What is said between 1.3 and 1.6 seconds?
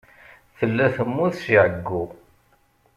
si